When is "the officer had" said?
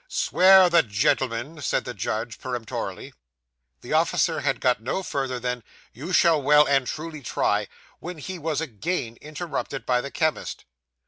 3.81-4.59